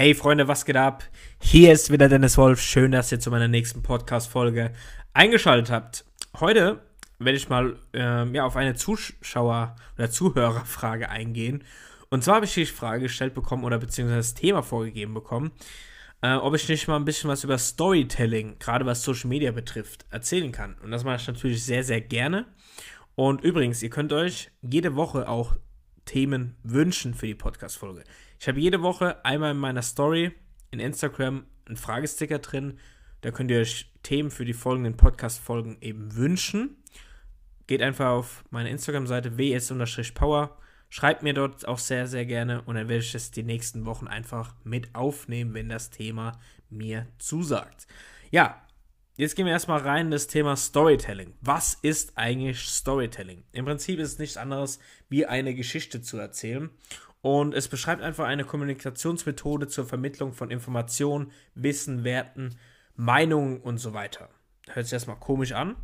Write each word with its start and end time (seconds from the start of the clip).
Hey 0.00 0.14
Freunde, 0.14 0.48
was 0.48 0.64
geht 0.64 0.78
ab? 0.78 1.04
Hier 1.42 1.74
ist 1.74 1.92
wieder 1.92 2.08
Dennis 2.08 2.38
Wolf. 2.38 2.62
Schön, 2.62 2.90
dass 2.90 3.12
ihr 3.12 3.20
zu 3.20 3.30
meiner 3.30 3.48
nächsten 3.48 3.82
Podcast-Folge 3.82 4.72
eingeschaltet 5.12 5.70
habt. 5.70 6.06
Heute 6.40 6.80
werde 7.18 7.36
ich 7.36 7.50
mal 7.50 7.76
ähm, 7.92 8.34
ja, 8.34 8.46
auf 8.46 8.56
eine 8.56 8.76
Zuschauer- 8.76 9.76
oder 9.98 10.10
Zuhörerfrage 10.10 11.10
eingehen. 11.10 11.64
Und 12.08 12.24
zwar 12.24 12.36
habe 12.36 12.46
ich 12.46 12.54
die 12.54 12.64
Frage 12.64 13.02
gestellt 13.02 13.34
bekommen 13.34 13.62
oder 13.62 13.76
beziehungsweise 13.76 14.20
das 14.20 14.32
Thema 14.32 14.62
vorgegeben 14.62 15.12
bekommen, 15.12 15.50
äh, 16.22 16.32
ob 16.32 16.54
ich 16.54 16.66
nicht 16.66 16.88
mal 16.88 16.96
ein 16.96 17.04
bisschen 17.04 17.28
was 17.28 17.44
über 17.44 17.58
Storytelling, 17.58 18.58
gerade 18.58 18.86
was 18.86 19.02
Social 19.02 19.28
Media 19.28 19.52
betrifft, 19.52 20.06
erzählen 20.08 20.50
kann. 20.50 20.76
Und 20.82 20.92
das 20.92 21.04
mache 21.04 21.16
ich 21.16 21.26
natürlich 21.26 21.62
sehr, 21.62 21.84
sehr 21.84 22.00
gerne. 22.00 22.46
Und 23.16 23.42
übrigens, 23.42 23.82
ihr 23.82 23.90
könnt 23.90 24.14
euch 24.14 24.50
jede 24.62 24.96
Woche 24.96 25.28
auch 25.28 25.56
Themen 26.06 26.56
wünschen 26.62 27.12
für 27.12 27.26
die 27.26 27.34
Podcast-Folge. 27.34 28.02
Ich 28.40 28.48
habe 28.48 28.58
jede 28.58 28.80
Woche 28.80 29.22
einmal 29.22 29.50
in 29.50 29.58
meiner 29.58 29.82
Story 29.82 30.32
in 30.70 30.80
Instagram 30.80 31.44
einen 31.66 31.76
Fragesticker 31.76 32.38
drin. 32.38 32.78
Da 33.20 33.32
könnt 33.32 33.50
ihr 33.50 33.60
euch 33.60 33.92
Themen 34.02 34.30
für 34.30 34.46
die 34.46 34.54
folgenden 34.54 34.96
Podcast-Folgen 34.96 35.76
eben 35.82 36.16
wünschen. 36.16 36.82
Geht 37.66 37.82
einfach 37.82 38.08
auf 38.08 38.42
meine 38.48 38.70
Instagram-Seite 38.70 39.36
ws-power. 39.36 40.56
Schreibt 40.88 41.22
mir 41.22 41.34
dort 41.34 41.68
auch 41.68 41.76
sehr, 41.76 42.06
sehr 42.06 42.24
gerne 42.24 42.62
und 42.62 42.76
dann 42.76 42.88
werde 42.88 43.04
ich 43.04 43.14
es 43.14 43.30
die 43.30 43.42
nächsten 43.42 43.84
Wochen 43.84 44.08
einfach 44.08 44.54
mit 44.64 44.94
aufnehmen, 44.94 45.52
wenn 45.52 45.68
das 45.68 45.90
Thema 45.90 46.40
mir 46.70 47.08
zusagt. 47.18 47.86
Ja, 48.30 48.62
Jetzt 49.16 49.36
gehen 49.36 49.44
wir 49.44 49.52
erstmal 49.52 49.80
rein 49.80 50.06
in 50.06 50.12
das 50.12 50.28
Thema 50.28 50.56
Storytelling. 50.56 51.34
Was 51.42 51.74
ist 51.82 52.16
eigentlich 52.16 52.60
Storytelling? 52.60 53.44
Im 53.52 53.66
Prinzip 53.66 53.98
ist 53.98 54.12
es 54.12 54.18
nichts 54.18 54.38
anderes, 54.38 54.78
wie 55.10 55.26
eine 55.26 55.54
Geschichte 55.54 56.00
zu 56.00 56.16
erzählen. 56.16 56.70
Und 57.22 57.54
es 57.54 57.68
beschreibt 57.68 58.02
einfach 58.02 58.24
eine 58.26 58.44
Kommunikationsmethode 58.44 59.68
zur 59.68 59.86
Vermittlung 59.86 60.32
von 60.32 60.50
Informationen, 60.50 61.30
Wissen, 61.54 62.04
Werten, 62.04 62.56
Meinungen 62.96 63.60
und 63.60 63.78
so 63.78 63.92
weiter. 63.92 64.30
Hört 64.68 64.86
sich 64.86 64.92
erstmal 64.92 65.18
komisch 65.18 65.52
an. 65.52 65.76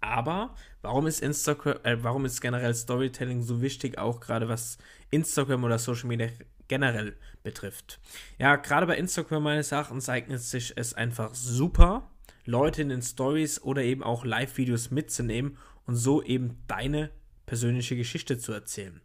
Aber 0.00 0.54
warum 0.82 1.06
ist 1.06 1.20
Instagram, 1.20 1.78
äh, 1.84 2.02
warum 2.02 2.24
ist 2.24 2.40
generell 2.40 2.74
Storytelling 2.74 3.42
so 3.42 3.62
wichtig, 3.62 3.98
auch 3.98 4.20
gerade 4.20 4.48
was 4.48 4.78
Instagram 5.10 5.64
oder 5.64 5.78
Social 5.78 6.08
Media 6.08 6.28
generell 6.66 7.16
betrifft? 7.42 8.00
Ja, 8.38 8.56
gerade 8.56 8.86
bei 8.86 8.96
Instagram 8.96 9.42
meines 9.42 9.72
Erachtens 9.72 10.08
eignet 10.08 10.40
sich 10.40 10.72
es 10.76 10.94
einfach 10.94 11.34
super, 11.34 12.10
Leute 12.44 12.82
in 12.82 12.88
den 12.88 13.02
Stories 13.02 13.62
oder 13.62 13.82
eben 13.82 14.02
auch 14.02 14.24
Live-Videos 14.24 14.90
mitzunehmen 14.90 15.58
und 15.86 15.96
so 15.96 16.22
eben 16.22 16.62
deine 16.66 17.10
persönliche 17.46 17.96
Geschichte 17.96 18.38
zu 18.38 18.52
erzählen. 18.52 19.00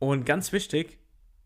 Und 0.00 0.26
ganz 0.26 0.50
wichtig, 0.50 0.98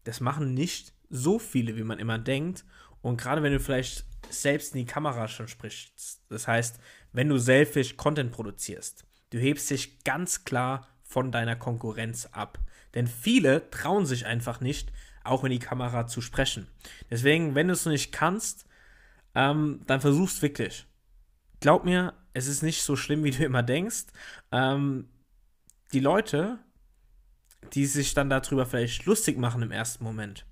das 0.05 0.21
machen 0.21 0.55
nicht 0.55 0.95
so 1.11 1.39
viele, 1.39 1.77
wie 1.77 1.85
man 1.85 1.99
immer 1.99 2.19
denkt. 2.19 2.65
Und 3.03 3.21
gerade 3.21 3.43
wenn 3.43 3.53
du 3.53 3.61
vielleicht 3.61 4.07
selbst 4.31 4.75
in 4.75 4.79
die 4.79 4.91
Kamera 4.91 5.29
schon 5.29 5.49
sprichst, 5.49 6.23
das 6.31 6.49
heißt, 6.49 6.81
wenn 7.13 7.29
du 7.29 7.37
selfish 7.37 7.99
Content 7.99 8.33
produzierst, 8.33 9.05
du 9.29 9.39
hebst 9.39 9.69
dich 9.69 10.03
ganz 10.05 10.47
klar 10.47 10.89
von 11.03 11.31
deiner 11.31 11.57
Konkurrenz 11.57 12.27
ab. 12.33 12.59
Denn 12.95 13.07
viele 13.07 13.69
trauen 13.69 14.07
sich 14.07 14.25
einfach 14.25 14.61
nicht, 14.61 14.91
auch 15.25 15.45
in 15.45 15.51
die 15.51 15.59
Kamera 15.59 16.07
zu 16.07 16.23
sprechen. 16.23 16.69
Deswegen, 17.11 17.55
wenn 17.55 17.69
du 17.69 17.75
es 17.75 17.85
nicht 17.85 18.13
kannst, 18.13 18.65
ähm, 19.35 19.83
dann 19.87 20.01
versuch's 20.01 20.41
wirklich 20.41 20.87
glaub 21.65 21.87
mir, 21.87 22.13
es 22.35 22.47
ist 22.47 22.63
nicht 22.63 22.83
so 22.83 22.95
schlimm, 22.95 23.25
wie 23.25 23.31
du 23.31 23.43
immer 23.43 23.63
denkst. 23.63 24.05
Ähm, 24.53 25.09
die 25.95 26.01
Leute, 26.01 26.59
die 27.73 27.87
sich 27.87 28.15
dann 28.15 28.31
darüber 28.31 28.67
vielleicht 28.67 29.07
lustig 29.07 29.39
machen 29.39 29.63
im 29.63 29.71
ersten 29.71 30.05
Moment, 30.05 30.47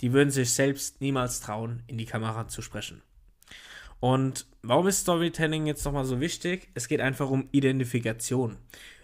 die 0.00 0.12
würden 0.12 0.30
sich 0.30 0.52
selbst 0.52 1.00
niemals 1.00 1.40
trauen, 1.40 1.82
in 1.86 1.98
die 1.98 2.06
Kamera 2.06 2.48
zu 2.48 2.62
sprechen. 2.62 3.02
Und 4.00 4.46
warum 4.62 4.88
ist 4.88 5.02
Storytelling 5.02 5.66
jetzt 5.66 5.84
nochmal 5.84 6.04
so 6.04 6.20
wichtig? 6.20 6.68
Es 6.74 6.88
geht 6.88 7.00
einfach 7.00 7.30
um 7.30 7.48
Identifikation. 7.52 8.56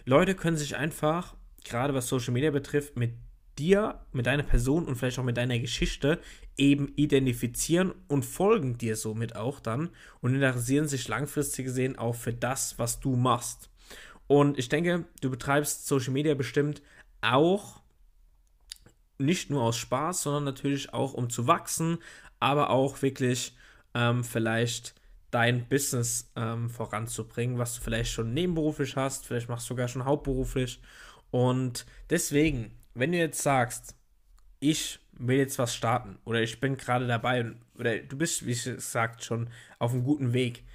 Leute 0.03 0.35
können 0.35 0.57
sich 0.57 0.75
einfach, 0.75 1.35
gerade 1.63 1.93
was 1.93 2.07
Social 2.07 2.33
Media 2.33 2.51
betrifft, 2.51 2.97
mit 2.97 3.13
dir, 3.57 4.01
mit 4.11 4.25
deiner 4.25 4.43
Person 4.43 4.85
und 4.85 4.95
vielleicht 4.95 5.19
auch 5.19 5.23
mit 5.23 5.37
deiner 5.37 5.59
Geschichte 5.59 6.19
eben 6.57 6.91
identifizieren 6.95 7.93
und 8.07 8.25
folgen 8.25 8.77
dir 8.77 8.95
somit 8.95 9.35
auch 9.35 9.59
dann 9.59 9.89
und 10.21 10.35
interessieren 10.35 10.87
sich 10.87 11.07
langfristig 11.07 11.65
gesehen 11.65 11.97
auch 11.97 12.15
für 12.15 12.33
das, 12.33 12.77
was 12.77 12.99
du 12.99 13.15
machst. 13.15 13.69
Und 14.27 14.59
ich 14.59 14.69
denke, 14.69 15.05
du 15.21 15.29
betreibst 15.29 15.87
Social 15.87 16.13
Media 16.13 16.33
bestimmt 16.35 16.81
auch 17.21 17.81
nicht 19.17 19.49
nur 19.49 19.63
aus 19.63 19.77
Spaß, 19.77 20.23
sondern 20.23 20.45
natürlich 20.45 20.93
auch 20.93 21.13
um 21.13 21.29
zu 21.29 21.47
wachsen, 21.47 21.97
aber 22.39 22.69
auch 22.69 23.01
wirklich 23.01 23.55
ähm, 23.93 24.23
vielleicht 24.23 24.95
dein 25.31 25.67
Business 25.67 26.31
ähm, 26.35 26.69
voranzubringen, 26.69 27.57
was 27.57 27.75
du 27.75 27.81
vielleicht 27.81 28.11
schon 28.11 28.33
nebenberuflich 28.33 28.95
hast, 28.95 29.27
vielleicht 29.27 29.49
machst 29.49 29.65
du 29.69 29.73
sogar 29.73 29.87
schon 29.87 30.05
hauptberuflich. 30.05 30.81
Und 31.31 31.85
deswegen 32.09 32.79
wenn 32.99 33.11
du 33.11 33.17
jetzt 33.17 33.41
sagst, 33.41 33.95
ich 34.59 34.99
will 35.13 35.37
jetzt 35.37 35.57
was 35.57 35.75
starten 35.75 36.17
oder 36.25 36.41
ich 36.41 36.59
bin 36.59 36.77
gerade 36.77 37.07
dabei 37.07 37.53
oder 37.77 37.97
du 37.99 38.17
bist, 38.17 38.45
wie 38.45 38.53
gesagt, 38.53 39.23
schon 39.23 39.49
auf 39.79 39.93
einem 39.93 40.03
guten 40.03 40.33
Weg, 40.33 40.65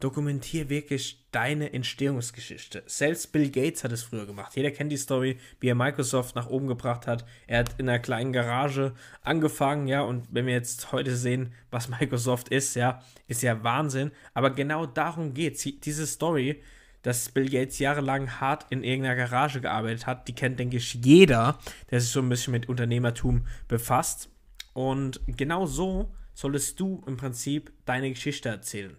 dokumentier 0.00 0.68
wirklich 0.68 1.26
deine 1.32 1.72
Entstehungsgeschichte. 1.72 2.82
Selbst 2.86 3.32
Bill 3.32 3.50
Gates 3.50 3.82
hat 3.82 3.92
es 3.92 4.02
früher 4.02 4.26
gemacht. 4.26 4.54
Jeder 4.54 4.70
kennt 4.70 4.92
die 4.92 4.96
Story, 4.96 5.38
wie 5.60 5.68
er 5.68 5.74
Microsoft 5.74 6.36
nach 6.36 6.48
oben 6.48 6.68
gebracht 6.68 7.06
hat. 7.06 7.24
Er 7.46 7.60
hat 7.60 7.74
in 7.78 7.88
einer 7.88 7.98
kleinen 7.98 8.32
Garage 8.32 8.94
angefangen, 9.22 9.88
ja, 9.88 10.02
und 10.02 10.28
wenn 10.30 10.46
wir 10.46 10.54
jetzt 10.54 10.92
heute 10.92 11.16
sehen, 11.16 11.52
was 11.70 11.88
Microsoft 12.00 12.48
ist, 12.48 12.74
ja, 12.74 13.02
ist 13.26 13.42
ja 13.42 13.62
Wahnsinn. 13.64 14.12
Aber 14.34 14.50
genau 14.50 14.86
darum 14.86 15.34
geht 15.34 15.56
es. 15.56 15.80
Diese 15.80 16.06
Story 16.06 16.62
dass 17.02 17.28
Bill 17.28 17.48
Gates 17.48 17.78
jahrelang 17.78 18.40
hart 18.40 18.66
in 18.70 18.82
irgendeiner 18.82 19.16
Garage 19.16 19.60
gearbeitet 19.60 20.06
hat. 20.06 20.28
Die 20.28 20.34
kennt, 20.34 20.58
denke 20.58 20.76
ich, 20.76 20.94
jeder, 20.94 21.58
der 21.90 22.00
sich 22.00 22.10
so 22.10 22.20
ein 22.20 22.28
bisschen 22.28 22.52
mit 22.52 22.68
Unternehmertum 22.68 23.46
befasst. 23.68 24.28
Und 24.74 25.20
genau 25.26 25.66
so 25.66 26.12
solltest 26.34 26.78
du 26.80 27.02
im 27.06 27.16
Prinzip 27.16 27.72
deine 27.84 28.10
Geschichte 28.10 28.48
erzählen. 28.48 28.96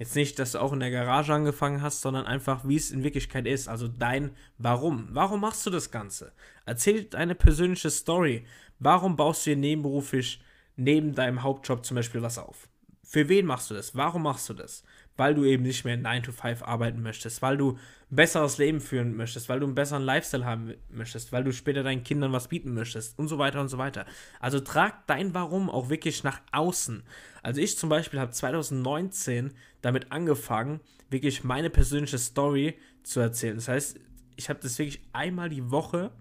Jetzt 0.00 0.16
nicht, 0.16 0.38
dass 0.38 0.52
du 0.52 0.60
auch 0.60 0.72
in 0.72 0.80
der 0.80 0.90
Garage 0.90 1.34
angefangen 1.34 1.82
hast, 1.82 2.00
sondern 2.00 2.24
einfach, 2.24 2.66
wie 2.66 2.76
es 2.76 2.90
in 2.90 3.04
Wirklichkeit 3.04 3.46
ist. 3.46 3.68
Also 3.68 3.86
dein 3.86 4.30
Warum. 4.56 5.08
Warum 5.10 5.42
machst 5.42 5.66
du 5.66 5.70
das 5.70 5.90
Ganze? 5.90 6.32
Erzähl 6.64 7.04
deine 7.04 7.34
persönliche 7.34 7.90
Story. 7.90 8.46
Warum 8.78 9.14
baust 9.14 9.44
du 9.44 9.50
dir 9.50 9.56
nebenberuflich 9.56 10.42
neben 10.76 11.14
deinem 11.14 11.42
Hauptjob 11.42 11.84
zum 11.84 11.96
Beispiel 11.96 12.22
was 12.22 12.38
auf? 12.38 12.66
Für 13.04 13.28
wen 13.28 13.44
machst 13.44 13.68
du 13.68 13.74
das? 13.74 13.94
Warum 13.94 14.22
machst 14.22 14.48
du 14.48 14.54
das? 14.54 14.84
Weil 15.20 15.34
du 15.34 15.44
eben 15.44 15.64
nicht 15.64 15.84
mehr 15.84 15.98
9 15.98 16.22
to 16.22 16.32
5 16.32 16.62
arbeiten 16.62 17.02
möchtest, 17.02 17.42
weil 17.42 17.58
du 17.58 17.72
ein 18.10 18.16
besseres 18.16 18.56
Leben 18.56 18.80
führen 18.80 19.14
möchtest, 19.14 19.50
weil 19.50 19.60
du 19.60 19.66
einen 19.66 19.74
besseren 19.74 20.02
Lifestyle 20.02 20.46
haben 20.46 20.72
möchtest, 20.88 21.30
weil 21.30 21.44
du 21.44 21.52
später 21.52 21.82
deinen 21.82 22.04
Kindern 22.04 22.32
was 22.32 22.48
bieten 22.48 22.72
möchtest 22.72 23.18
und 23.18 23.28
so 23.28 23.36
weiter 23.36 23.60
und 23.60 23.68
so 23.68 23.76
weiter. 23.76 24.06
Also 24.40 24.60
trag 24.60 25.06
dein 25.06 25.34
Warum 25.34 25.68
auch 25.68 25.90
wirklich 25.90 26.24
nach 26.24 26.40
außen. 26.52 27.02
Also 27.42 27.60
ich 27.60 27.76
zum 27.76 27.90
Beispiel 27.90 28.18
habe 28.18 28.32
2019 28.32 29.52
damit 29.82 30.10
angefangen, 30.10 30.80
wirklich 31.10 31.44
meine 31.44 31.68
persönliche 31.68 32.16
Story 32.16 32.78
zu 33.02 33.20
erzählen. 33.20 33.56
Das 33.56 33.68
heißt, 33.68 34.00
ich 34.36 34.48
habe 34.48 34.60
das 34.62 34.78
wirklich 34.78 35.02
einmal 35.12 35.50
die 35.50 35.70
Woche 35.70 36.12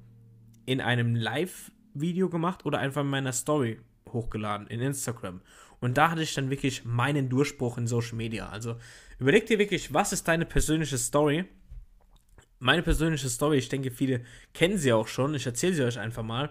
in 0.65 0.81
einem 0.81 1.15
Live-Video 1.15 2.27
gemacht 2.27 2.65
oder 2.65 2.79
einfach 2.79 3.03
in 3.03 3.07
meiner 3.07 3.31
Story 3.31 3.79
hochgeladen 4.11 4.67
in 4.67 4.81
Instagram. 4.81 5.39
Und 5.79 5.97
da 5.97 6.11
hatte 6.11 6.21
ich 6.21 6.33
dann 6.33 6.49
wirklich 6.49 6.83
meinen 6.83 7.29
Durchbruch 7.29 7.77
in 7.77 7.87
Social 7.87 8.15
Media. 8.15 8.49
Also 8.49 8.75
überleg 9.17 9.45
dir 9.45 9.59
wirklich, 9.59 9.93
was 9.93 10.13
ist 10.13 10.27
deine 10.27 10.45
persönliche 10.45 10.97
Story? 10.97 11.45
Meine 12.59 12.83
persönliche 12.83 13.29
Story, 13.29 13.57
ich 13.57 13.69
denke, 13.69 13.89
viele 13.89 14.21
kennen 14.53 14.77
sie 14.77 14.91
auch 14.91 15.07
schon. 15.07 15.33
Ich 15.35 15.45
erzähle 15.45 15.73
sie 15.73 15.83
euch 15.83 15.97
einfach 15.97 16.23
mal 16.23 16.49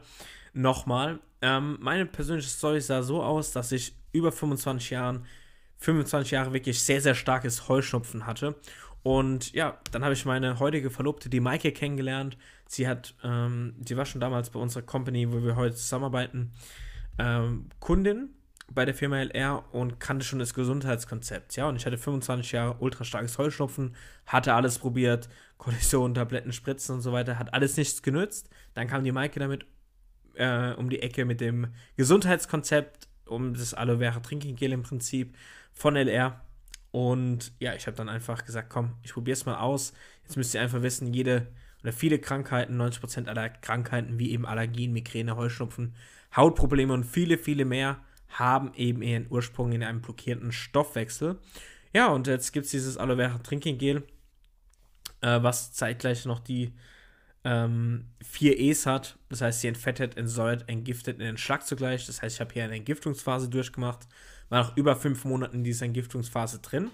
nochmal. 0.55 1.20
Ähm, 1.43 1.76
meine 1.81 2.06
persönliche 2.06 2.49
Story 2.49 2.81
sah 2.81 3.02
so 3.02 3.23
aus, 3.23 3.52
dass 3.52 3.73
ich 3.73 3.94
über 4.12 4.32
25 4.32 4.91
Jahren, 4.91 5.26
25 5.76 6.31
Jahre 6.31 6.52
wirklich 6.52 6.81
sehr, 6.81 7.00
sehr 7.02 7.14
starkes 7.14 7.69
Heuschnupfen 7.69 8.26
hatte. 8.26 8.56
Und 9.02 9.52
ja, 9.52 9.79
dann 9.93 10.02
habe 10.02 10.14
ich 10.14 10.25
meine 10.25 10.58
heutige 10.58 10.91
Verlobte, 10.91 11.29
die 11.29 11.41
Maike, 11.41 11.73
kennengelernt. 11.73 12.37
Sie 12.67 12.88
hat, 12.88 13.14
ähm, 13.23 13.75
sie 13.87 13.97
war 13.97 14.06
schon 14.06 14.20
damals 14.20 14.50
bei 14.50 14.58
unserer 14.58 14.82
Company, 14.82 15.31
wo 15.31 15.43
wir 15.43 15.56
heute 15.56 15.76
zusammenarbeiten, 15.76 16.52
ähm, 17.19 17.69
Kundin 17.79 18.31
bei 18.75 18.85
der 18.85 18.94
Firma 18.94 19.19
LR 19.19 19.65
und 19.73 19.99
kannte 19.99 20.25
schon 20.25 20.38
das 20.38 20.55
Gesundheitskonzept. 20.55 21.56
Ja, 21.56 21.69
und 21.69 21.76
ich 21.76 21.87
hatte 21.87 21.99
25 21.99 22.53
Jahre 22.53 22.76
ultra 22.81 23.05
starkes 23.05 23.38
Heuschnupfen, 23.38 23.94
hatte 24.26 24.55
alles 24.55 24.79
probiert, 24.79 25.29
Konditionen, 25.56 26.15
Tabletten, 26.15 26.53
Spritzen 26.53 26.97
und 26.97 27.00
so 27.00 27.12
weiter, 27.12 27.38
hat 27.38 27.55
alles 27.55 27.76
nichts 27.76 28.03
genützt. 28.03 28.50
Dann 28.75 28.87
kam 28.87 29.05
die 29.05 29.12
Maike 29.12 29.41
damit 29.41 29.67
äh, 30.35 30.73
um 30.73 30.91
die 30.91 31.03
Ecke 31.03 31.25
mit 31.25 31.41
dem 31.41 31.69
Gesundheitskonzept, 31.97 33.09
um 33.26 33.55
das 33.55 33.75
Aloe 33.75 33.99
Vera 33.99 34.20
Drinking 34.20 34.56
Gel 34.56 34.73
im 34.73 34.82
Prinzip 34.82 35.35
von 35.73 35.97
LR. 35.97 36.41
Und 36.91 37.53
ja, 37.59 37.75
ich 37.75 37.87
habe 37.87 37.97
dann 37.97 38.09
einfach 38.09 38.44
gesagt, 38.44 38.71
komm, 38.71 38.94
ich 39.03 39.12
probiere 39.12 39.35
es 39.35 39.47
mal 39.47 39.59
aus. 39.59 39.93
Jetzt 40.25 40.37
müsst 40.37 40.55
ihr 40.55 40.61
einfach 40.61 40.82
wissen, 40.82 41.12
jede 41.12 41.49
oder 41.82 41.93
viele 41.93 42.19
Krankheiten, 42.19 42.81
90% 42.81 43.29
aller 43.29 43.49
Krankheiten, 43.49 44.19
wie 44.19 44.32
eben 44.32 44.47
Allergien, 44.47 44.93
Migräne, 44.93 45.37
Heuschnupfen, 45.37 45.94
Hautprobleme 46.35 46.93
und 46.93 47.05
viele, 47.05 47.38
viele 47.38 47.64
mehr 47.64 48.00
haben 48.28 48.72
eben 48.75 49.02
ihren 49.02 49.26
Ursprung 49.30 49.72
in 49.72 49.82
einem 49.82 50.00
blockierten 50.00 50.52
Stoffwechsel. 50.52 51.38
Ja, 51.94 52.08
und 52.08 52.26
jetzt 52.26 52.52
gibt 52.52 52.66
es 52.66 52.70
dieses 52.70 52.96
Aloe 52.96 53.16
Vera 53.16 53.38
Trinking 53.38 53.78
Gel, 53.78 54.02
äh, 55.20 55.42
was 55.42 55.72
zeitgleich 55.72 56.25
noch 56.26 56.40
die 56.40 56.72
ähm, 57.44 58.04
vier 58.22 58.58
E's 58.58 58.86
hat. 58.86 59.19
Das 59.28 59.40
heißt, 59.40 59.60
sie 59.60 59.69
entfettet, 59.69 60.16
entsäuert, 60.16 60.69
entgiftet, 60.69 61.20
entschlackt 61.20 61.66
zugleich. 61.66 62.06
Das 62.06 62.20
heißt, 62.20 62.36
ich 62.36 62.40
habe 62.40 62.52
hier 62.52 62.64
eine 62.64 62.76
Entgiftungsphase 62.76 63.48
durchgemacht, 63.48 64.06
war 64.48 64.64
noch 64.64 64.76
über 64.76 64.96
fünf 64.96 65.25
Monate 65.25 65.54
in 65.54 65.64
dieser 65.64 65.86
Entgiftungsphase 65.86 66.60
drin 66.60 66.90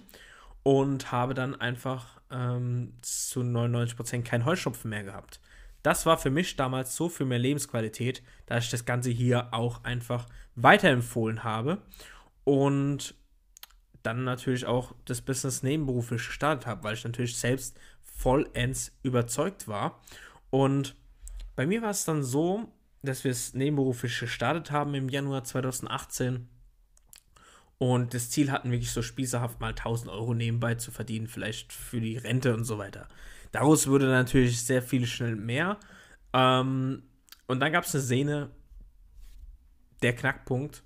und 0.62 1.12
habe 1.12 1.34
dann 1.34 1.60
einfach 1.60 2.20
ähm, 2.30 2.94
zu 3.02 3.40
99% 3.40 4.22
keinen 4.22 4.44
Heuschnupfen 4.44 4.90
mehr 4.90 5.04
gehabt. 5.04 5.40
Das 5.84 6.06
war 6.06 6.16
für 6.16 6.30
mich 6.30 6.56
damals 6.56 6.96
so 6.96 7.10
für 7.10 7.26
mehr 7.26 7.38
Lebensqualität, 7.38 8.22
dass 8.46 8.64
ich 8.64 8.70
das 8.70 8.86
Ganze 8.86 9.10
hier 9.10 9.52
auch 9.52 9.84
einfach 9.84 10.26
weiterempfohlen 10.56 11.44
habe 11.44 11.82
und 12.44 13.14
dann 14.02 14.24
natürlich 14.24 14.64
auch 14.64 14.94
das 15.04 15.20
Business 15.20 15.62
nebenberuflich 15.62 16.26
gestartet 16.26 16.66
habe, 16.66 16.84
weil 16.84 16.94
ich 16.94 17.04
natürlich 17.04 17.36
selbst 17.36 17.78
vollends 18.02 18.96
überzeugt 19.02 19.68
war. 19.68 20.00
Und 20.48 20.96
bei 21.54 21.66
mir 21.66 21.82
war 21.82 21.90
es 21.90 22.06
dann 22.06 22.22
so, 22.22 22.72
dass 23.02 23.24
wir 23.24 23.30
es 23.30 23.52
nebenberuflich 23.52 24.18
gestartet 24.18 24.70
haben 24.70 24.94
im 24.94 25.10
Januar 25.10 25.44
2018 25.44 26.48
und 27.76 28.14
das 28.14 28.30
Ziel 28.30 28.50
hatten, 28.50 28.70
wirklich 28.70 28.92
so 28.92 29.02
spießerhaft 29.02 29.60
mal 29.60 29.68
1000 29.68 30.10
Euro 30.10 30.32
nebenbei 30.32 30.76
zu 30.76 30.90
verdienen, 30.90 31.28
vielleicht 31.28 31.74
für 31.74 32.00
die 32.00 32.16
Rente 32.16 32.54
und 32.54 32.64
so 32.64 32.78
weiter. 32.78 33.06
Daraus 33.54 33.86
wurde 33.86 34.06
natürlich 34.06 34.60
sehr 34.62 34.82
viel 34.82 35.06
schnell 35.06 35.36
mehr. 35.36 35.78
Ähm, 36.32 37.04
und 37.46 37.60
dann 37.60 37.70
gab 37.70 37.84
es 37.84 37.94
eine 37.94 38.02
Szene, 38.02 38.50
der 40.02 40.12
Knackpunkt 40.12 40.82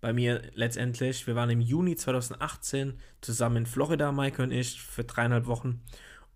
bei 0.00 0.12
mir 0.12 0.42
letztendlich. 0.54 1.26
Wir 1.26 1.34
waren 1.34 1.50
im 1.50 1.60
Juni 1.60 1.96
2018 1.96 3.00
zusammen 3.20 3.56
in 3.56 3.66
Florida, 3.66 4.12
Mike 4.12 4.40
und 4.40 4.52
ich, 4.52 4.80
für 4.80 5.02
dreieinhalb 5.02 5.46
Wochen. 5.46 5.82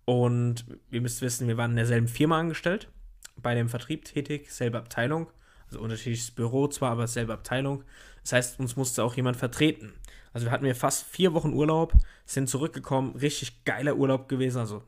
Und 0.03 0.65
ihr 0.91 0.99
müsst 0.99 1.21
wissen, 1.21 1.47
wir 1.47 1.55
waren 1.55 1.71
in 1.71 1.77
derselben 1.77 2.09
Firma 2.09 2.41
angestellt, 2.41 2.89
bei 3.37 3.55
dem 3.55 3.69
Vertrieb 3.69 4.03
tätig, 4.03 4.51
selbe 4.51 4.79
Abteilung. 4.79 5.31
Also 5.67 5.79
unterschiedliches 5.79 6.31
Büro 6.31 6.67
zwar, 6.67 6.91
aber 6.91 7.07
selbe 7.07 7.31
Abteilung. 7.31 7.85
Das 8.23 8.33
heißt, 8.33 8.59
uns 8.59 8.75
musste 8.75 9.01
auch 9.01 9.15
jemand 9.15 9.37
vertreten. 9.37 9.93
Also 10.33 10.45
wir 10.45 10.51
hatten 10.51 10.65
mir 10.65 10.75
fast 10.75 11.05
vier 11.05 11.33
Wochen 11.33 11.53
Urlaub, 11.53 11.93
sind 12.25 12.49
zurückgekommen, 12.49 13.15
richtig 13.15 13.63
geiler 13.63 13.95
Urlaub 13.95 14.27
gewesen. 14.27 14.59
Also 14.59 14.83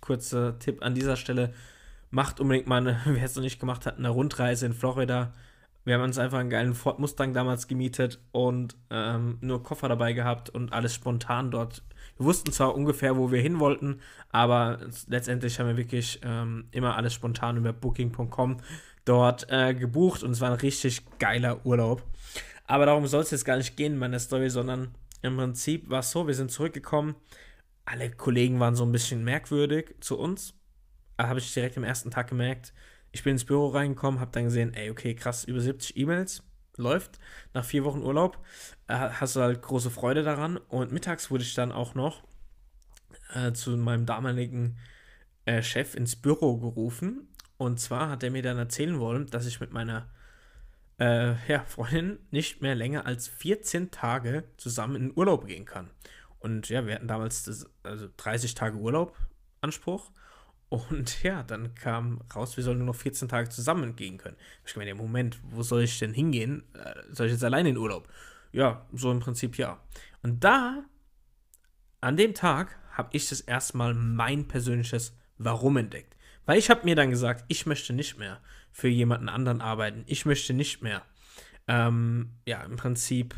kurzer 0.00 0.58
Tipp 0.58 0.82
an 0.82 0.94
dieser 0.94 1.16
Stelle, 1.16 1.52
macht 2.10 2.40
unbedingt 2.40 2.66
mal, 2.66 3.00
wer 3.04 3.24
es 3.24 3.36
noch 3.36 3.42
nicht 3.42 3.60
gemacht 3.60 3.86
hat, 3.86 3.98
eine 3.98 4.10
Rundreise 4.10 4.66
in 4.66 4.72
Florida. 4.72 5.32
Wir 5.84 5.94
haben 5.94 6.02
uns 6.02 6.18
einfach 6.18 6.38
einen 6.38 6.50
geilen 6.50 6.74
Ford 6.74 6.98
Mustang 6.98 7.32
damals 7.32 7.66
gemietet 7.66 8.20
und 8.30 8.76
ähm, 8.90 9.38
nur 9.40 9.62
Koffer 9.62 9.88
dabei 9.88 10.12
gehabt 10.12 10.50
und 10.50 10.72
alles 10.72 10.94
spontan 10.94 11.50
dort. 11.50 11.82
Wir 12.18 12.26
wussten 12.26 12.52
zwar 12.52 12.74
ungefähr, 12.74 13.16
wo 13.16 13.30
wir 13.30 13.40
hin 13.40 13.58
wollten, 13.58 14.00
aber 14.30 14.80
letztendlich 15.06 15.58
haben 15.58 15.68
wir 15.68 15.76
wirklich 15.76 16.20
ähm, 16.24 16.66
immer 16.72 16.96
alles 16.96 17.14
spontan 17.14 17.56
über 17.56 17.72
Booking.com 17.72 18.58
dort 19.06 19.46
äh, 19.50 19.72
gebucht 19.72 20.22
und 20.22 20.32
es 20.32 20.40
war 20.40 20.50
ein 20.50 20.58
richtig 20.58 21.02
geiler 21.18 21.64
Urlaub. 21.64 22.02
Aber 22.66 22.84
darum 22.84 23.06
soll 23.06 23.22
es 23.22 23.30
jetzt 23.30 23.46
gar 23.46 23.56
nicht 23.56 23.76
gehen 23.76 23.94
in 23.94 23.98
meiner 23.98 24.18
Story, 24.18 24.50
sondern 24.50 24.88
im 25.22 25.36
Prinzip 25.36 25.88
war 25.88 26.00
es 26.00 26.10
so, 26.10 26.26
wir 26.26 26.34
sind 26.34 26.50
zurückgekommen. 26.50 27.14
Alle 27.90 28.10
Kollegen 28.10 28.60
waren 28.60 28.74
so 28.74 28.84
ein 28.84 28.92
bisschen 28.92 29.24
merkwürdig 29.24 29.94
zu 30.00 30.18
uns. 30.18 30.52
Da 31.16 31.26
habe 31.28 31.38
ich 31.38 31.54
direkt 31.54 31.78
am 31.78 31.84
ersten 31.84 32.10
Tag 32.10 32.28
gemerkt. 32.28 32.74
Ich 33.12 33.22
bin 33.22 33.32
ins 33.32 33.46
Büro 33.46 33.68
reingekommen, 33.68 34.20
habe 34.20 34.30
dann 34.30 34.44
gesehen, 34.44 34.74
ey, 34.74 34.90
okay, 34.90 35.14
krass, 35.14 35.44
über 35.44 35.60
70 35.60 35.96
E-Mails 35.96 36.42
läuft. 36.76 37.18
Nach 37.54 37.64
vier 37.64 37.84
Wochen 37.84 38.02
Urlaub 38.02 38.44
äh, 38.88 38.94
hast 38.94 39.36
du 39.36 39.40
halt 39.40 39.62
große 39.62 39.90
Freude 39.90 40.22
daran. 40.22 40.58
Und 40.58 40.92
mittags 40.92 41.30
wurde 41.30 41.44
ich 41.44 41.54
dann 41.54 41.72
auch 41.72 41.94
noch 41.94 42.24
äh, 43.32 43.52
zu 43.52 43.70
meinem 43.78 44.04
damaligen 44.04 44.76
äh, 45.46 45.62
Chef 45.62 45.94
ins 45.94 46.14
Büro 46.14 46.58
gerufen. 46.58 47.26
Und 47.56 47.80
zwar 47.80 48.10
hat 48.10 48.22
er 48.22 48.30
mir 48.30 48.42
dann 48.42 48.58
erzählen 48.58 49.00
wollen, 49.00 49.28
dass 49.28 49.46
ich 49.46 49.60
mit 49.60 49.72
meiner 49.72 50.10
äh, 51.00 51.36
ja, 51.50 51.64
Freundin 51.66 52.18
nicht 52.30 52.60
mehr 52.60 52.74
länger 52.74 53.06
als 53.06 53.28
14 53.28 53.90
Tage 53.90 54.44
zusammen 54.58 54.96
in 54.96 55.12
Urlaub 55.16 55.46
gehen 55.46 55.64
kann. 55.64 55.88
Und 56.40 56.68
ja, 56.68 56.86
wir 56.86 56.94
hatten 56.94 57.08
damals 57.08 57.44
das, 57.44 57.66
also 57.82 58.08
30 58.16 58.54
Tage 58.54 58.76
Urlaub 58.76 59.16
Anspruch. 59.60 60.12
Und 60.68 61.22
ja, 61.22 61.42
dann 61.42 61.74
kam 61.74 62.20
raus, 62.34 62.56
wir 62.56 62.64
sollen 62.64 62.78
nur 62.78 62.88
noch 62.88 62.94
14 62.94 63.28
Tage 63.28 63.48
zusammen 63.48 63.96
gehen 63.96 64.18
können. 64.18 64.36
Ich 64.66 64.76
meine, 64.76 64.90
im 64.90 64.98
Moment, 64.98 65.38
wo 65.50 65.62
soll 65.62 65.82
ich 65.82 65.98
denn 65.98 66.12
hingehen? 66.12 66.62
Äh, 66.74 66.94
soll 67.10 67.26
ich 67.26 67.32
jetzt 67.32 67.44
alleine 67.44 67.70
in 67.70 67.78
Urlaub? 67.78 68.08
Ja, 68.52 68.86
so 68.92 69.10
im 69.10 69.20
Prinzip 69.20 69.56
ja. 69.56 69.80
Und 70.22 70.44
da, 70.44 70.84
an 72.00 72.16
dem 72.16 72.34
Tag, 72.34 72.78
habe 72.92 73.10
ich 73.12 73.28
das 73.28 73.40
erstmal 73.40 73.94
mein 73.94 74.48
persönliches 74.48 75.16
Warum 75.38 75.76
entdeckt. 75.76 76.16
Weil 76.46 76.58
ich 76.58 76.68
habe 76.68 76.84
mir 76.84 76.96
dann 76.96 77.10
gesagt, 77.10 77.44
ich 77.48 77.64
möchte 77.64 77.92
nicht 77.92 78.18
mehr 78.18 78.40
für 78.72 78.88
jemanden 78.88 79.28
anderen 79.28 79.60
arbeiten. 79.60 80.02
Ich 80.06 80.26
möchte 80.26 80.52
nicht 80.52 80.82
mehr, 80.82 81.02
ähm, 81.68 82.32
ja, 82.44 82.62
im 82.62 82.76
Prinzip 82.76 83.34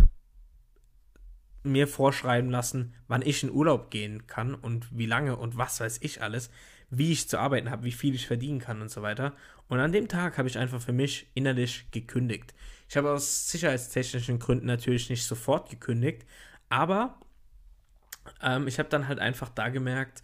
mir 1.63 1.87
vorschreiben 1.87 2.51
lassen, 2.51 2.95
wann 3.09 3.23
ich 3.23 3.43
in 3.43 3.51
Urlaub 3.51 3.91
gehen 3.91 4.27
kann 4.27 4.55
und 4.55 4.87
wie 4.97 5.07
lange 5.07 5.37
und 5.37 5.57
was 5.57 5.81
weiß 5.81 5.99
ich 6.03 6.23
alles, 6.23 6.51
wie 6.91 7.13
ich 7.13 7.29
zu 7.29 7.39
arbeiten 7.39 7.71
habe, 7.71 7.85
wie 7.85 7.93
viel 7.93 8.15
ich 8.15 8.27
verdienen 8.27 8.59
kann 8.59 8.83
und 8.83 8.91
so 8.91 9.03
weiter. 9.03 9.35
Und 9.69 9.79
an 9.79 9.93
dem 9.93 10.09
Tag 10.09 10.39
habe 10.39 10.49
ich 10.49 10.59
einfach 10.59 10.81
für 10.81 10.93
mich 10.93 11.31
innerlich 11.35 11.91
gekündigt. 11.91 12.55
Ich 12.89 12.97
habe 12.97 13.13
aus 13.13 13.49
sicherheitstechnischen 13.51 14.39
Gründen 14.39 14.67
natürlich 14.67 15.11
nicht 15.11 15.25
sofort 15.25 15.71
gekündigt, 15.71 16.27
aber 16.69 17.21
ähm, 18.43 18.67
ich 18.67 18.79
habe 18.79 18.89
dann 18.89 19.07
halt 19.07 19.21
einfach 19.21 19.49
da 19.49 19.69
gemerkt, 19.69 20.23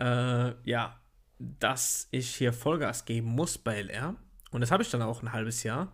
äh, 0.00 0.52
ja, 0.68 0.98
dass 1.38 2.08
ich 2.10 2.34
hier 2.34 2.52
Vollgas 2.52 3.04
geben 3.04 3.28
muss 3.28 3.58
bei 3.58 3.76
LR. 3.82 4.16
Und 4.50 4.60
das 4.60 4.70
habe 4.70 4.82
ich 4.82 4.90
dann 4.90 5.02
auch 5.02 5.22
ein 5.22 5.32
halbes 5.32 5.62
Jahr, 5.62 5.92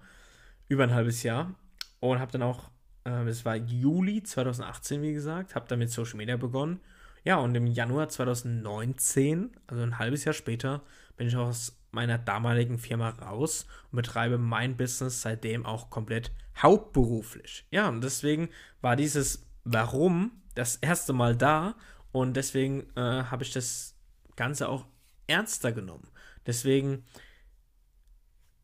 über 0.68 0.84
ein 0.84 0.94
halbes 0.94 1.22
Jahr. 1.22 1.54
Und 2.00 2.20
habe 2.20 2.32
dann 2.32 2.42
auch, 2.42 2.70
äh, 3.04 3.24
das 3.24 3.44
war 3.44 3.56
Juli 3.56 4.22
2018, 4.22 5.02
wie 5.02 5.12
gesagt, 5.12 5.54
habe 5.54 5.68
dann 5.68 5.78
mit 5.78 5.90
Social 5.90 6.16
Media 6.16 6.36
begonnen. 6.36 6.80
Ja, 7.24 7.36
und 7.36 7.54
im 7.54 7.66
Januar 7.66 8.08
2019, 8.08 9.50
also 9.66 9.82
ein 9.82 9.98
halbes 9.98 10.24
Jahr 10.24 10.34
später, 10.34 10.82
bin 11.16 11.28
ich 11.28 11.36
aus 11.36 11.78
meiner 11.90 12.18
damaligen 12.18 12.78
Firma 12.78 13.10
raus 13.10 13.66
und 13.90 13.96
betreibe 13.96 14.36
mein 14.36 14.76
Business 14.76 15.22
seitdem 15.22 15.64
auch 15.64 15.88
komplett 15.88 16.32
hauptberuflich. 16.60 17.66
Ja, 17.70 17.88
und 17.88 18.02
deswegen 18.02 18.48
war 18.80 18.96
dieses 18.96 19.46
Warum 19.64 20.32
das 20.54 20.76
erste 20.76 21.12
Mal 21.12 21.36
da 21.36 21.76
und 22.12 22.36
deswegen 22.36 22.86
äh, 22.96 23.00
habe 23.00 23.42
ich 23.42 23.52
das 23.52 23.96
Ganze 24.36 24.68
auch 24.68 24.84
ernster 25.26 25.72
genommen. 25.72 26.08
Deswegen 26.46 27.04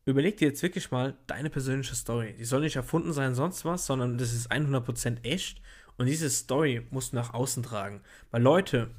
überleg 0.05 0.37
dir 0.37 0.47
jetzt 0.47 0.63
wirklich 0.63 0.91
mal 0.91 1.17
deine 1.27 1.49
persönliche 1.49 1.95
Story. 1.95 2.35
Die 2.37 2.45
soll 2.45 2.61
nicht 2.61 2.75
erfunden 2.75 3.13
sein, 3.13 3.35
sonst 3.35 3.65
was, 3.65 3.85
sondern 3.85 4.17
das 4.17 4.33
ist 4.33 4.51
100% 4.51 5.23
echt. 5.23 5.61
Und 5.97 6.07
diese 6.07 6.29
Story 6.29 6.87
musst 6.89 7.13
du 7.13 7.17
nach 7.17 7.33
außen 7.33 7.63
tragen. 7.63 8.01
Weil 8.31 8.41
Leute 8.41 8.91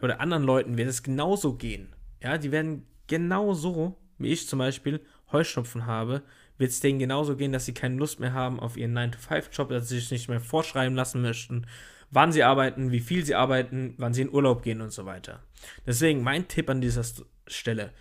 oder 0.00 0.20
anderen 0.20 0.42
Leuten 0.42 0.76
wird 0.76 0.88
es 0.88 1.02
genauso 1.02 1.54
gehen. 1.54 1.94
Ja, 2.22 2.38
die 2.38 2.52
werden 2.52 2.86
genauso, 3.06 3.96
wie 4.18 4.32
ich 4.32 4.48
zum 4.48 4.58
Beispiel 4.58 5.00
Heuschnupfen 5.30 5.86
habe, 5.86 6.22
wird 6.58 6.70
es 6.70 6.80
denen 6.80 6.98
genauso 6.98 7.36
gehen, 7.36 7.52
dass 7.52 7.66
sie 7.66 7.74
keine 7.74 7.96
Lust 7.96 8.20
mehr 8.20 8.32
haben 8.32 8.60
auf 8.60 8.76
ihren 8.76 8.96
9-to-5-Job, 8.96 9.68
dass 9.68 9.88
sie 9.88 9.98
sich 9.98 10.10
nicht 10.10 10.28
mehr 10.28 10.40
vorschreiben 10.40 10.94
lassen 10.94 11.20
möchten, 11.20 11.66
wann 12.10 12.32
sie 12.32 12.44
arbeiten, 12.44 12.92
wie 12.92 13.00
viel 13.00 13.24
sie 13.24 13.34
arbeiten, 13.34 13.94
wann 13.98 14.14
sie 14.14 14.22
in 14.22 14.32
Urlaub 14.32 14.62
gehen 14.62 14.80
und 14.80 14.92
so 14.92 15.04
weiter. 15.04 15.42
Deswegen 15.86 16.22
mein 16.22 16.46
Tipp 16.48 16.70
an 16.70 16.80
dieser 16.80 17.04
Stelle, 17.46 17.92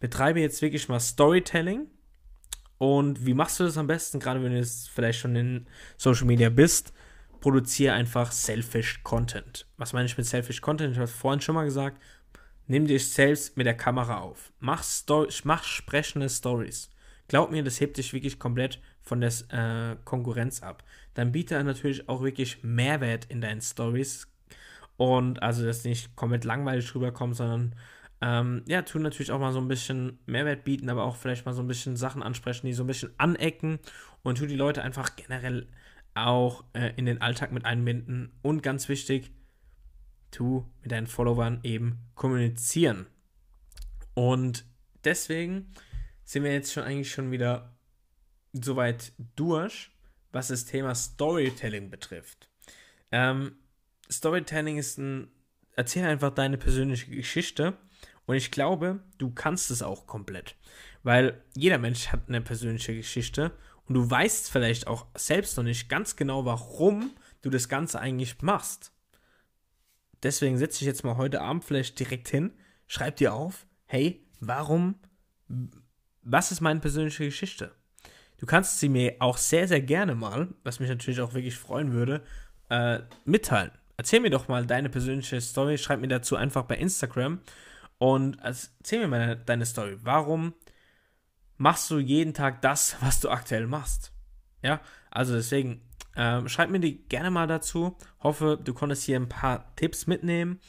betreibe 0.00 0.40
jetzt 0.40 0.62
wirklich 0.62 0.88
mal 0.88 0.98
Storytelling. 0.98 1.86
Und 2.78 3.26
wie 3.26 3.34
machst 3.34 3.60
du 3.60 3.64
das 3.64 3.76
am 3.76 3.86
besten, 3.86 4.18
gerade 4.18 4.42
wenn 4.42 4.52
du 4.52 4.58
jetzt 4.58 4.88
vielleicht 4.88 5.20
schon 5.20 5.36
in 5.36 5.66
Social 5.96 6.26
Media 6.26 6.48
bist? 6.48 6.92
Produziere 7.40 7.94
einfach 7.94 8.32
Selfish 8.32 9.02
Content. 9.02 9.66
Was 9.76 9.92
meine 9.92 10.06
ich 10.06 10.16
mit 10.16 10.26
Selfish 10.26 10.60
Content? 10.60 10.92
Ich 10.92 10.98
habe 10.98 11.04
es 11.04 11.12
vorhin 11.12 11.40
schon 11.40 11.54
mal 11.54 11.64
gesagt. 11.64 12.02
Nimm 12.66 12.86
dich 12.86 13.10
selbst 13.10 13.56
mit 13.56 13.66
der 13.66 13.76
Kamera 13.76 14.20
auf. 14.20 14.52
Mach, 14.60 14.82
Story, 14.82 15.28
mach 15.44 15.64
sprechende 15.64 16.28
Stories. 16.28 16.90
Glaub 17.28 17.50
mir, 17.50 17.62
das 17.62 17.80
hebt 17.80 17.96
dich 17.96 18.12
wirklich 18.12 18.38
komplett 18.38 18.80
von 19.02 19.20
der 19.20 19.32
äh, 19.50 19.96
Konkurrenz 20.04 20.62
ab. 20.62 20.82
Dann 21.14 21.32
biete 21.32 21.62
natürlich 21.62 22.08
auch 22.08 22.22
wirklich 22.22 22.62
Mehrwert 22.62 23.26
in 23.26 23.40
deinen 23.40 23.60
Stories. 23.60 24.26
Und 24.96 25.42
also, 25.42 25.64
dass 25.64 25.84
nicht 25.84 26.14
komplett 26.16 26.44
langweilig 26.44 26.94
rüberkommt, 26.94 27.36
sondern 27.36 27.74
ähm, 28.20 28.62
ja, 28.66 28.82
tun 28.82 29.02
natürlich 29.02 29.32
auch 29.32 29.38
mal 29.38 29.52
so 29.52 29.60
ein 29.60 29.68
bisschen 29.68 30.18
Mehrwert 30.26 30.64
bieten, 30.64 30.90
aber 30.90 31.04
auch 31.04 31.16
vielleicht 31.16 31.46
mal 31.46 31.54
so 31.54 31.62
ein 31.62 31.68
bisschen 31.68 31.96
Sachen 31.96 32.22
ansprechen, 32.22 32.66
die 32.66 32.72
so 32.72 32.84
ein 32.84 32.86
bisschen 32.86 33.12
anecken 33.18 33.78
und 34.22 34.38
tu 34.38 34.46
die 34.46 34.56
Leute 34.56 34.82
einfach 34.82 35.16
generell 35.16 35.68
auch 36.14 36.64
äh, 36.74 36.92
in 36.96 37.06
den 37.06 37.22
Alltag 37.22 37.52
mit 37.52 37.64
einbinden. 37.64 38.32
Und 38.42 38.62
ganz 38.62 38.88
wichtig, 38.88 39.30
tu 40.30 40.66
mit 40.82 40.92
deinen 40.92 41.06
Followern 41.06 41.60
eben 41.62 41.98
kommunizieren. 42.14 43.06
Und 44.14 44.64
deswegen 45.04 45.72
sind 46.24 46.44
wir 46.44 46.52
jetzt 46.52 46.72
schon 46.72 46.84
eigentlich 46.84 47.10
schon 47.10 47.30
wieder 47.30 47.74
soweit 48.52 49.12
durch 49.36 49.90
was 50.32 50.48
das 50.48 50.64
Thema 50.64 50.94
Storytelling 50.94 51.90
betrifft. 51.90 52.48
Ähm, 53.10 53.56
Storytelling 54.10 54.78
ist 54.78 54.98
ein, 54.98 55.28
erzähl 55.76 56.04
einfach 56.04 56.30
deine 56.30 56.58
persönliche 56.58 57.10
Geschichte 57.10 57.76
und 58.26 58.36
ich 58.36 58.50
glaube, 58.50 59.00
du 59.18 59.30
kannst 59.30 59.70
es 59.70 59.82
auch 59.82 60.06
komplett, 60.06 60.56
weil 61.02 61.42
jeder 61.54 61.78
Mensch 61.78 62.08
hat 62.08 62.28
eine 62.28 62.40
persönliche 62.40 62.94
Geschichte 62.94 63.52
und 63.86 63.94
du 63.94 64.08
weißt 64.08 64.50
vielleicht 64.50 64.86
auch 64.86 65.06
selbst 65.16 65.56
noch 65.56 65.64
nicht 65.64 65.88
ganz 65.88 66.16
genau, 66.16 66.44
warum 66.44 67.10
du 67.42 67.50
das 67.50 67.68
Ganze 67.68 68.00
eigentlich 68.00 68.40
machst. 68.42 68.92
Deswegen 70.22 70.58
setze 70.58 70.82
ich 70.82 70.86
jetzt 70.86 71.02
mal 71.02 71.16
heute 71.16 71.40
Abend 71.40 71.64
vielleicht 71.64 71.98
direkt 71.98 72.28
hin, 72.28 72.52
schreib 72.86 73.16
dir 73.16 73.34
auf, 73.34 73.66
hey, 73.86 74.24
warum, 74.38 74.96
was 76.22 76.52
ist 76.52 76.60
meine 76.60 76.80
persönliche 76.80 77.24
Geschichte? 77.24 77.74
Du 78.36 78.46
kannst 78.46 78.80
sie 78.80 78.88
mir 78.88 79.16
auch 79.18 79.36
sehr, 79.36 79.68
sehr 79.68 79.80
gerne 79.80 80.14
mal, 80.14 80.48
was 80.62 80.80
mich 80.80 80.88
natürlich 80.88 81.20
auch 81.20 81.34
wirklich 81.34 81.56
freuen 81.56 81.92
würde, 81.92 82.22
äh, 82.68 83.00
mitteilen. 83.24 83.70
Erzähl 83.96 84.20
mir 84.20 84.30
doch 84.30 84.48
mal 84.48 84.64
deine 84.64 84.88
persönliche 84.88 85.40
Story, 85.40 85.76
schreib 85.76 86.00
mir 86.00 86.08
dazu 86.08 86.36
einfach 86.36 86.62
bei 86.62 86.76
Instagram 86.76 87.40
und 88.00 88.38
erzähl 88.40 89.00
mir 89.00 89.08
mal 89.08 89.36
deine 89.36 89.66
Story. 89.66 89.98
Warum 90.02 90.54
machst 91.58 91.90
du 91.90 91.98
jeden 91.98 92.32
Tag 92.32 92.62
das, 92.62 92.96
was 93.00 93.20
du 93.20 93.28
aktuell 93.28 93.66
machst? 93.66 94.10
Ja, 94.62 94.80
also 95.10 95.34
deswegen, 95.34 95.82
ähm, 96.16 96.48
schreib 96.48 96.70
mir 96.70 96.80
die 96.80 97.06
gerne 97.08 97.30
mal 97.30 97.46
dazu. 97.46 97.98
Hoffe, 98.20 98.58
du 98.62 98.72
konntest 98.72 99.02
hier 99.02 99.20
ein 99.20 99.28
paar 99.28 99.76
Tipps 99.76 100.06
mitnehmen. 100.06 100.60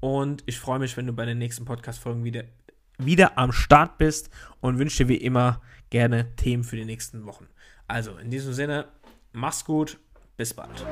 Und 0.00 0.42
ich 0.46 0.58
freue 0.58 0.78
mich, 0.78 0.96
wenn 0.96 1.06
du 1.06 1.12
bei 1.12 1.26
den 1.26 1.36
nächsten 1.36 1.66
Podcast-Folgen 1.66 2.24
wieder, 2.24 2.44
wieder 2.96 3.36
am 3.36 3.52
Start 3.52 3.98
bist 3.98 4.30
und 4.60 4.78
wünsche 4.78 5.04
dir 5.04 5.08
wie 5.10 5.16
immer 5.16 5.60
gerne 5.90 6.34
Themen 6.36 6.64
für 6.64 6.76
die 6.76 6.86
nächsten 6.86 7.26
Wochen. 7.26 7.48
Also 7.86 8.16
in 8.16 8.30
diesem 8.30 8.54
Sinne, 8.54 8.86
mach's 9.32 9.62
gut, 9.62 9.98
bis 10.38 10.54
bald. 10.54 10.86